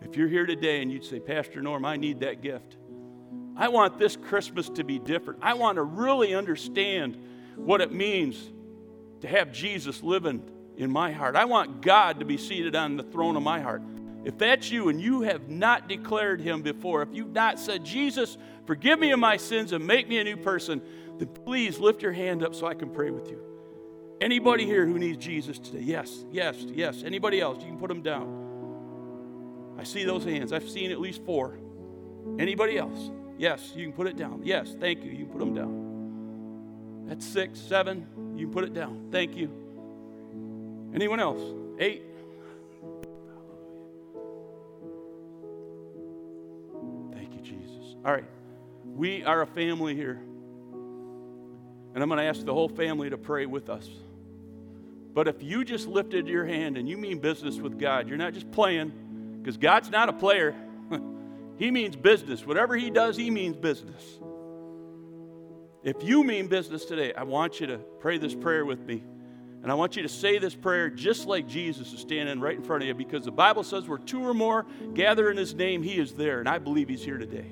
If 0.00 0.16
you're 0.16 0.28
here 0.28 0.46
today 0.46 0.80
and 0.80 0.92
you'd 0.92 1.04
say, 1.04 1.18
Pastor 1.18 1.60
Norm, 1.60 1.84
I 1.84 1.96
need 1.96 2.20
that 2.20 2.40
gift. 2.40 2.76
I 3.56 3.68
want 3.68 3.98
this 3.98 4.16
Christmas 4.16 4.68
to 4.70 4.84
be 4.84 5.00
different. 5.00 5.40
I 5.42 5.54
want 5.54 5.76
to 5.76 5.82
really 5.82 6.34
understand 6.34 7.16
what 7.56 7.80
it 7.80 7.92
means 7.92 8.52
to 9.20 9.26
have 9.26 9.50
Jesus 9.52 10.04
living 10.04 10.48
in 10.76 10.92
my 10.92 11.10
heart. 11.10 11.34
I 11.34 11.46
want 11.46 11.82
God 11.82 12.20
to 12.20 12.24
be 12.24 12.36
seated 12.36 12.76
on 12.76 12.96
the 12.96 13.02
throne 13.02 13.36
of 13.36 13.42
my 13.42 13.60
heart. 13.60 13.82
If 14.24 14.38
that's 14.38 14.70
you 14.70 14.88
and 14.88 15.00
you 15.00 15.22
have 15.22 15.48
not 15.48 15.88
declared 15.88 16.40
him 16.40 16.62
before, 16.62 17.02
if 17.02 17.08
you've 17.12 17.32
not 17.32 17.58
said, 17.58 17.84
Jesus, 17.84 18.38
forgive 18.68 18.98
me 18.98 19.12
of 19.12 19.18
my 19.18 19.38
sins 19.38 19.72
and 19.72 19.86
make 19.86 20.10
me 20.10 20.18
a 20.18 20.24
new 20.24 20.36
person, 20.36 20.82
then 21.16 21.26
please 21.26 21.78
lift 21.78 22.02
your 22.02 22.12
hand 22.12 22.44
up 22.44 22.54
so 22.54 22.66
I 22.66 22.74
can 22.74 22.90
pray 22.90 23.10
with 23.10 23.30
you. 23.30 23.40
Anybody 24.20 24.66
here 24.66 24.84
who 24.84 24.98
needs 24.98 25.16
Jesus 25.16 25.58
today? 25.58 25.80
Yes, 25.80 26.26
yes, 26.30 26.54
yes. 26.74 27.02
Anybody 27.02 27.40
else? 27.40 27.62
You 27.62 27.70
can 27.70 27.78
put 27.78 27.88
them 27.88 28.02
down. 28.02 29.76
I 29.78 29.84
see 29.84 30.04
those 30.04 30.22
hands. 30.22 30.52
I've 30.52 30.68
seen 30.68 30.90
at 30.90 31.00
least 31.00 31.24
four. 31.24 31.58
Anybody 32.38 32.76
else? 32.76 33.10
Yes, 33.38 33.72
you 33.74 33.86
can 33.86 33.94
put 33.94 34.06
it 34.06 34.18
down. 34.18 34.42
Yes, 34.44 34.76
thank 34.78 35.02
you. 35.02 35.12
You 35.12 35.24
can 35.24 35.28
put 35.28 35.38
them 35.38 35.54
down. 35.54 37.06
That's 37.08 37.24
six, 37.24 37.58
seven. 37.58 38.06
You 38.36 38.44
can 38.46 38.52
put 38.52 38.64
it 38.64 38.74
down. 38.74 39.08
Thank 39.10 39.34
you. 39.34 39.50
Anyone 40.94 41.20
else? 41.20 41.40
Eight. 41.78 42.02
Thank 47.14 47.32
you, 47.34 47.40
Jesus. 47.40 47.96
All 48.04 48.12
right. 48.12 48.24
We 48.98 49.22
are 49.22 49.42
a 49.42 49.46
family 49.46 49.94
here. 49.94 50.20
And 51.94 52.02
I'm 52.02 52.08
going 52.08 52.18
to 52.18 52.24
ask 52.24 52.44
the 52.44 52.52
whole 52.52 52.68
family 52.68 53.08
to 53.10 53.16
pray 53.16 53.46
with 53.46 53.70
us. 53.70 53.88
But 55.14 55.28
if 55.28 55.40
you 55.40 55.64
just 55.64 55.86
lifted 55.86 56.26
your 56.26 56.44
hand 56.44 56.76
and 56.76 56.88
you 56.88 56.96
mean 56.96 57.20
business 57.20 57.58
with 57.58 57.78
God, 57.78 58.08
you're 58.08 58.18
not 58.18 58.34
just 58.34 58.50
playing, 58.50 59.38
because 59.40 59.56
God's 59.56 59.88
not 59.88 60.08
a 60.08 60.12
player. 60.12 60.52
he 61.58 61.70
means 61.70 61.94
business. 61.94 62.44
Whatever 62.44 62.76
He 62.76 62.90
does, 62.90 63.16
He 63.16 63.30
means 63.30 63.56
business. 63.56 64.02
If 65.84 66.02
you 66.02 66.24
mean 66.24 66.48
business 66.48 66.84
today, 66.84 67.14
I 67.14 67.22
want 67.22 67.60
you 67.60 67.68
to 67.68 67.78
pray 68.00 68.18
this 68.18 68.34
prayer 68.34 68.64
with 68.64 68.80
me. 68.80 69.04
And 69.62 69.70
I 69.70 69.76
want 69.76 69.94
you 69.94 70.02
to 70.02 70.08
say 70.08 70.38
this 70.38 70.56
prayer 70.56 70.90
just 70.90 71.26
like 71.26 71.46
Jesus 71.46 71.92
is 71.92 72.00
standing 72.00 72.40
right 72.40 72.56
in 72.56 72.64
front 72.64 72.82
of 72.82 72.88
you 72.88 72.94
because 72.94 73.24
the 73.24 73.30
Bible 73.30 73.62
says 73.62 73.86
where 73.86 73.98
two 73.98 74.26
or 74.26 74.34
more 74.34 74.66
gather 74.94 75.30
in 75.30 75.36
His 75.36 75.54
name, 75.54 75.84
He 75.84 76.00
is 76.00 76.14
there. 76.14 76.40
And 76.40 76.48
I 76.48 76.58
believe 76.58 76.88
He's 76.88 77.04
here 77.04 77.18
today. 77.18 77.46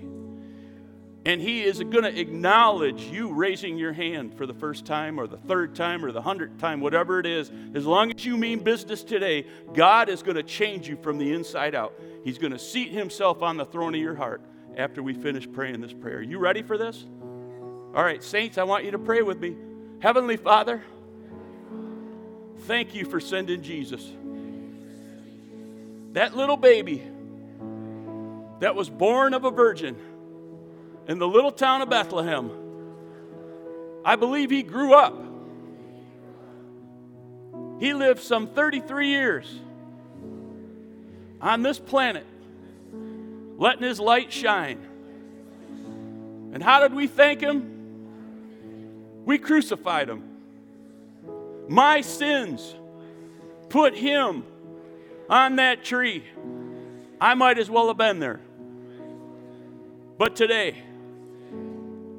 And 1.27 1.43
He 1.43 1.65
is 1.65 1.81
going 1.81 2.05
to 2.05 2.21
acknowledge 2.21 3.03
you 3.03 3.33
raising 3.33 3.77
your 3.77 3.93
hand 3.93 4.33
for 4.39 4.47
the 4.47 4.55
first 4.55 4.87
time 4.87 5.19
or 5.19 5.27
the 5.27 5.37
third 5.37 5.75
time 5.75 6.05
or 6.05 6.13
the 6.13 6.23
hundredth 6.23 6.59
time, 6.59 6.81
whatever 6.81 7.19
it 7.19 7.27
is. 7.27 7.51
As 7.75 7.85
long 7.85 8.13
as 8.13 8.25
you 8.25 8.37
mean 8.37 8.61
business 8.61 9.03
today, 9.03 9.45
God 9.75 10.09
is 10.09 10.23
going 10.23 10.37
to 10.37 10.45
change 10.45 10.89
you 10.89 10.97
from 10.97 11.19
the 11.19 11.33
inside 11.33 11.75
out. 11.75 11.95
He's 12.23 12.39
going 12.39 12.53
to 12.53 12.61
seat 12.61 12.93
Himself 12.93 13.43
on 13.43 13.57
the 13.57 13.65
throne 13.65 13.93
of 13.93 14.01
your 14.01 14.15
heart 14.15 14.41
after 14.77 15.03
we 15.03 15.15
finish 15.15 15.51
praying 15.51 15.81
this 15.81 15.93
prayer. 15.93 16.23
You 16.23 16.39
ready 16.39 16.63
for 16.63 16.79
this? 16.79 17.05
All 17.93 18.05
right, 18.05 18.23
saints, 18.23 18.57
I 18.57 18.63
want 18.63 18.85
you 18.85 18.93
to 18.93 18.99
pray 18.99 19.23
with 19.23 19.41
me. 19.41 19.57
Heavenly 19.99 20.37
Father, 20.37 20.81
thank 22.67 22.95
you 22.95 23.05
for 23.05 23.19
sending 23.19 23.63
Jesus. 23.63 24.09
That 26.13 26.37
little 26.37 26.57
baby 26.57 27.03
that 28.61 28.77
was 28.77 28.89
born 28.89 29.35
of 29.35 29.45
a 29.45 29.51
virgin 29.51 29.97
in 31.09 31.19
the 31.19 31.29
little 31.29 31.53
town 31.53 31.83
of 31.83 31.91
Bethlehem. 31.91 32.51
I 34.05 34.17
believe 34.17 34.51
he 34.51 34.63
grew 34.63 34.95
up. 34.95 35.23
He 37.79 37.93
lived 37.93 38.21
some 38.21 38.49
33 38.49 39.09
years 39.09 39.61
on 41.41 41.63
this 41.63 41.79
planet, 41.79 42.27
letting 43.59 43.83
his 43.83 44.01
light 44.01 44.33
shine. 44.33 44.81
And 46.53 46.63
how 46.63 46.81
did 46.81 46.95
we 46.95 47.07
thank 47.07 47.41
him? 47.41 47.73
We 49.27 49.39
crucified 49.39 50.09
him. 50.09 50.23
My 51.69 52.01
sins 52.01 52.75
put 53.69 53.95
him 53.95 54.45
on 55.29 55.57
that 55.57 55.85
tree. 55.85 56.25
I 57.21 57.35
might 57.35 57.59
as 57.59 57.69
well 57.69 57.89
have 57.89 57.97
been 57.97 58.21
there. 58.21 58.41
But 60.19 60.37
today, 60.37 60.83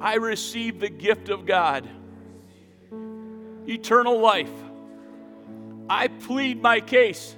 I 0.00 0.14
receive 0.14 0.78
the 0.78 0.88
gift 0.88 1.28
of 1.28 1.44
God, 1.44 1.88
eternal 3.66 4.20
life. 4.20 4.50
I 5.90 6.08
plead 6.08 6.62
my 6.62 6.80
case. 6.80 7.34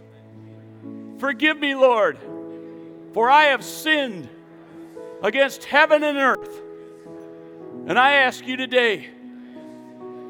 Forgive 1.19 1.59
me, 1.59 1.75
Lord, 1.75 2.19
for 3.15 3.31
I 3.31 3.45
have 3.45 3.65
sinned 3.65 4.29
against 5.23 5.65
heaven 5.65 6.03
and 6.03 6.19
earth. 6.19 6.61
And 7.87 7.99
I 7.99 8.13
ask 8.13 8.47
you 8.47 8.57
today, 8.57 9.09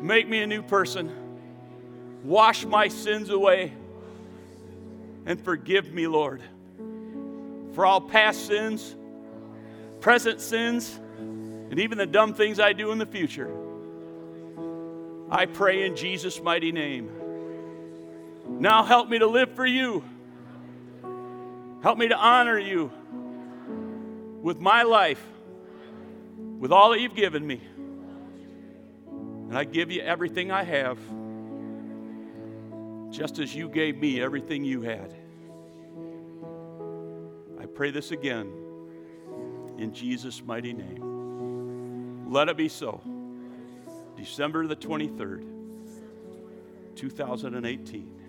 make 0.00 0.28
me 0.28 0.40
a 0.40 0.46
new 0.46 0.62
person, 0.62 1.12
wash 2.24 2.64
my 2.64 2.86
sins 2.86 3.30
away, 3.30 3.72
and 5.26 5.40
forgive 5.40 5.92
me, 5.92 6.06
Lord, 6.06 6.42
for 7.74 7.84
all 7.84 8.00
past 8.00 8.46
sins, 8.46 8.94
present 10.00 10.40
sins 10.40 11.00
and 11.70 11.78
even 11.78 11.98
the 11.98 12.06
dumb 12.06 12.34
things 12.34 12.58
I 12.58 12.72
do 12.72 12.90
in 12.90 12.98
the 12.98 13.06
future. 13.06 13.50
I 15.30 15.46
pray 15.46 15.86
in 15.86 15.94
Jesus' 15.94 16.42
mighty 16.42 16.72
name. 16.72 17.10
Now 18.48 18.82
help 18.82 19.08
me 19.08 19.20
to 19.20 19.28
live 19.28 19.54
for 19.54 19.64
you. 19.64 20.02
Help 21.82 21.96
me 21.96 22.08
to 22.08 22.16
honor 22.16 22.58
you 22.58 22.90
with 24.42 24.58
my 24.58 24.82
life, 24.82 25.24
with 26.58 26.72
all 26.72 26.90
that 26.90 27.00
you've 27.00 27.14
given 27.14 27.46
me. 27.46 27.60
And 29.08 29.56
I 29.56 29.64
give 29.64 29.90
you 29.90 30.02
everything 30.02 30.50
I 30.50 30.64
have, 30.64 30.98
just 33.10 33.38
as 33.38 33.54
you 33.54 33.68
gave 33.68 33.96
me 33.96 34.20
everything 34.20 34.64
you 34.64 34.82
had. 34.82 35.14
I 37.60 37.66
pray 37.66 37.92
this 37.92 38.10
again 38.10 38.52
in 39.78 39.92
Jesus' 39.94 40.42
mighty 40.42 40.72
name. 40.72 41.09
Let 42.30 42.48
it 42.48 42.56
be 42.56 42.68
so. 42.68 43.00
December 44.16 44.68
the 44.68 44.76
23rd, 44.76 45.44
2018. 46.94 48.20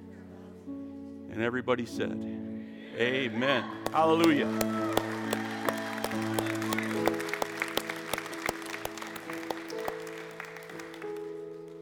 And 1.32 1.42
everybody 1.44 1.86
said, 1.86 2.12
Amen. 2.98 3.64
Hallelujah. 3.94 4.48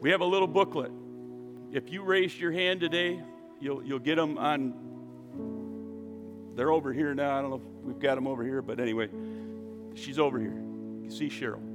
We 0.02 0.10
have 0.10 0.20
a 0.20 0.26
little 0.26 0.46
booklet. 0.46 0.92
If 1.72 1.90
you 1.90 2.02
raised 2.02 2.38
your 2.38 2.52
hand 2.52 2.80
today, 2.80 3.18
you'll, 3.60 3.82
you'll 3.82 3.98
get 3.98 4.16
them 4.16 4.36
on. 4.36 4.74
They're 6.54 6.70
over 6.70 6.92
here 6.92 7.14
now. 7.14 7.38
I 7.38 7.40
don't 7.40 7.48
know 7.48 7.56
if 7.56 7.62
we've 7.82 7.98
got 7.98 8.16
them 8.16 8.26
over 8.26 8.44
here, 8.44 8.60
but 8.60 8.78
anyway, 8.78 9.08
she's 9.94 10.18
over 10.18 10.38
here. 10.38 10.62
You 11.02 11.10
see 11.10 11.30
Cheryl. 11.30 11.69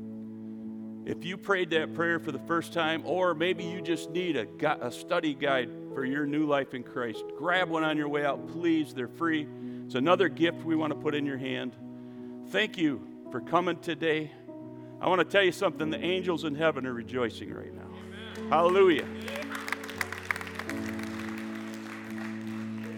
If 1.06 1.24
you 1.24 1.38
prayed 1.38 1.70
that 1.70 1.94
prayer 1.94 2.20
for 2.20 2.32
the 2.32 2.40
first 2.40 2.74
time, 2.74 3.04
or 3.06 3.36
maybe 3.36 3.64
you 3.64 3.80
just 3.80 4.10
need 4.10 4.36
a, 4.36 4.86
a 4.86 4.92
study 4.92 5.36
guide 5.36 5.70
for 5.94 6.04
your 6.04 6.26
new 6.26 6.48
life 6.48 6.74
in 6.74 6.82
Christ, 6.82 7.24
grab 7.38 7.70
one 7.70 7.84
on 7.84 7.96
your 7.96 8.10
way 8.10 8.26
out, 8.26 8.48
please. 8.48 8.94
They're 8.94 9.08
free. 9.08 9.48
It's 9.86 9.94
another 9.94 10.30
gift 10.30 10.64
we 10.64 10.76
want 10.76 10.92
to 10.94 11.00
put 11.00 11.14
in 11.14 11.26
your 11.26 11.38
hand. 11.38 11.76
Thank 12.50 12.78
you 12.78 13.08
for 13.32 13.40
coming 13.40 13.78
today. 13.80 14.32
I 15.00 15.08
want 15.08 15.20
to 15.20 15.26
tell 15.26 15.44
you 15.44 15.52
something 15.52 15.92
the 15.92 16.04
angels 16.04 16.44
in 16.44 16.56
heaven 16.56 16.88
are 16.88 16.94
rejoicing 16.94 17.54
right 17.54 17.74
now. 17.74 17.90
Amen. 18.38 18.50
Hallelujah. 18.50 19.06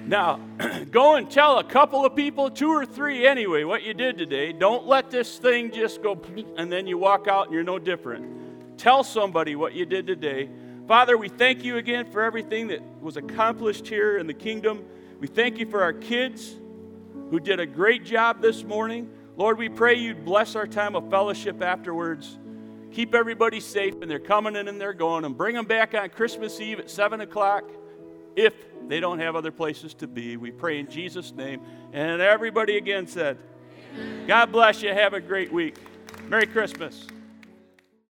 Now, 0.08 0.40
go 0.92 1.16
and 1.16 1.30
tell 1.30 1.60
a 1.60 1.64
couple 1.66 2.06
of 2.06 2.16
people, 2.16 2.50
two 2.50 2.70
or 2.70 2.86
three 2.86 3.28
anyway, 3.28 3.66
what 3.66 3.84
you 3.84 3.94
did 3.94 4.18
today. 4.18 4.54
Don't 4.54 4.88
let 4.88 5.12
this 5.12 5.38
thing 5.38 5.70
just 5.72 6.02
go 6.02 6.16
and 6.58 6.72
then 6.72 6.88
you 6.88 6.98
walk 6.98 7.28
out 7.28 7.48
and 7.48 7.54
you're 7.54 7.64
no 7.64 7.78
different. 7.78 8.78
Tell 8.78 9.04
somebody 9.04 9.56
what 9.56 9.74
you 9.74 9.86
did 9.86 10.08
today. 10.08 10.50
Father, 10.88 11.18
we 11.18 11.28
thank 11.28 11.66
you 11.66 11.76
again 11.76 12.10
for 12.10 12.24
everything 12.24 12.68
that 12.68 12.82
was 13.02 13.18
accomplished 13.18 13.88
here 13.88 14.18
in 14.18 14.28
the 14.28 14.34
kingdom. 14.34 14.86
We 15.20 15.28
thank 15.28 15.58
you 15.58 15.70
for 15.70 15.82
our 15.82 15.94
kids 15.94 16.56
who 17.30 17.42
did 17.42 17.60
a 17.60 17.66
great 17.66 18.06
job 18.06 18.42
this 18.42 18.64
morning. 18.64 19.10
Lord, 19.36 19.58
we 19.58 19.68
pray 19.68 19.96
you'd 19.96 20.24
bless 20.24 20.56
our 20.56 20.68
time 20.68 20.96
of 20.96 21.10
fellowship 21.10 21.62
afterwards. 21.62 22.38
Keep 22.94 23.14
everybody 23.14 23.60
safe, 23.60 24.02
and 24.02 24.10
they're 24.10 24.20
coming 24.20 24.56
in 24.56 24.70
and 24.70 24.80
they're 24.80 24.94
going, 24.94 25.26
and 25.26 25.36
bring 25.36 25.56
them 25.56 25.66
back 25.66 25.94
on 25.94 26.10
Christmas 26.10 26.62
Eve 26.62 26.80
at 26.80 26.90
7 26.90 27.20
o'clock 27.20 27.70
if 28.38 28.54
they 28.88 29.00
don't 29.00 29.20
have 29.20 29.36
other 29.36 29.52
places 29.52 29.94
to 29.96 30.08
be. 30.08 30.38
We 30.38 30.52
pray 30.52 30.80
in 30.80 30.90
Jesus' 30.90 31.32
name. 31.34 31.62
And 31.94 32.22
everybody 32.22 32.78
again 32.78 33.08
said, 33.08 33.38
God 34.28 34.52
bless 34.52 34.82
you. 34.82 34.90
Have 34.90 35.14
a 35.14 35.22
great 35.22 35.52
week. 35.52 35.78
Merry 36.28 36.46
Christmas. 36.46 37.08